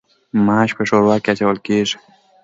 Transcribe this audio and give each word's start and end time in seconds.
ماش 0.45 0.69
په 0.77 0.83
ښوروا 0.89 1.15
کې 1.23 1.29
اچول 1.33 1.57
کیږي. 1.65 1.95